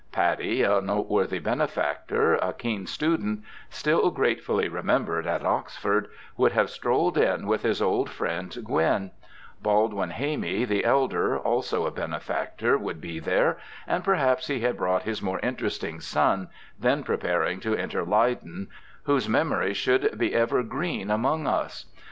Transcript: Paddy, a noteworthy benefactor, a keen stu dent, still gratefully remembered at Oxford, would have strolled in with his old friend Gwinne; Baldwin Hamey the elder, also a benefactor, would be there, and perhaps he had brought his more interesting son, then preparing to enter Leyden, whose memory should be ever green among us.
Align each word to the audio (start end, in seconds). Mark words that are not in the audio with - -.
Paddy, 0.11 0.63
a 0.63 0.81
noteworthy 0.81 1.37
benefactor, 1.37 2.33
a 2.37 2.53
keen 2.53 2.87
stu 2.87 3.17
dent, 3.17 3.43
still 3.69 4.09
gratefully 4.09 4.67
remembered 4.67 5.27
at 5.27 5.45
Oxford, 5.45 6.07
would 6.35 6.53
have 6.53 6.71
strolled 6.71 7.19
in 7.19 7.45
with 7.45 7.61
his 7.61 7.83
old 7.83 8.09
friend 8.09 8.49
Gwinne; 8.63 9.11
Baldwin 9.61 10.09
Hamey 10.09 10.65
the 10.65 10.83
elder, 10.85 11.37
also 11.37 11.85
a 11.85 11.91
benefactor, 11.91 12.79
would 12.79 12.99
be 12.99 13.19
there, 13.19 13.59
and 13.85 14.03
perhaps 14.03 14.47
he 14.47 14.61
had 14.61 14.75
brought 14.75 15.03
his 15.03 15.21
more 15.21 15.37
interesting 15.41 15.99
son, 15.99 16.49
then 16.79 17.03
preparing 17.03 17.59
to 17.59 17.75
enter 17.77 18.03
Leyden, 18.03 18.69
whose 19.03 19.29
memory 19.29 19.75
should 19.75 20.17
be 20.17 20.33
ever 20.33 20.63
green 20.63 21.11
among 21.11 21.45
us. 21.45 21.85